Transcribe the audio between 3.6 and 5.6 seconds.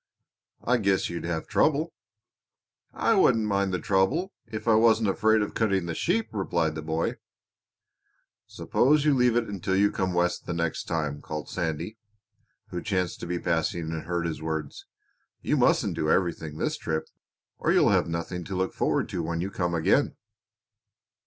the trouble if I wasn't afraid of